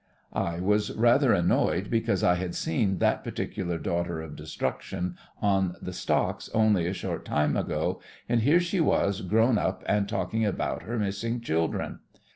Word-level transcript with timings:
I 0.33 0.59
was 0.59 0.89
rather 0.97 1.31
annoyed, 1.31 1.91
because 1.91 2.23
I 2.23 2.33
had 2.33 2.55
seen 2.55 2.97
that 2.97 3.23
particular 3.23 3.77
daughter 3.77 4.19
of 4.19 4.35
destruction 4.35 5.15
on 5.43 5.75
the 5.79 5.93
stocks 5.93 6.49
only 6.55 6.87
a 6.87 6.93
short 6.93 7.23
time 7.23 7.55
ago, 7.55 8.01
and 8.27 8.41
here 8.41 8.59
she 8.59 8.79
was 8.79 9.21
grown 9.21 9.59
up 9.59 9.81
70 9.81 9.81
THE 9.81 9.83
FRINGES 9.83 9.83
OF 9.83 9.83
THE 9.83 9.85
FLEET 9.85 9.97
and 9.97 10.09
talking 10.09 10.45
about 10.47 10.81
her 10.87 10.97
missing 10.97 11.41
chil 11.41 11.67
dren! 11.67 11.99